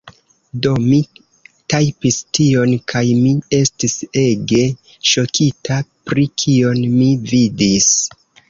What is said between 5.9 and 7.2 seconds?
pri kion mi